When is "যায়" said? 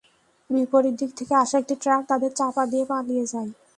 3.25-3.49